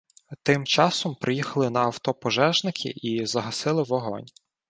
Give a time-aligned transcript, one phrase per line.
[0.43, 4.25] Тим часом приїхали на авто пожежники і загасили вогонь.